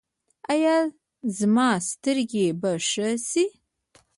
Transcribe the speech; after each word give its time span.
ایا 0.53 0.75
زما 1.37 1.69
سترګې 1.89 2.45
به 2.61 2.71
ښې 2.89 3.09
شي؟ 3.29 3.45